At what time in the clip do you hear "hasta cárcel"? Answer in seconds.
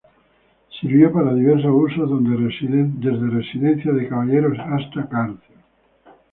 4.57-5.57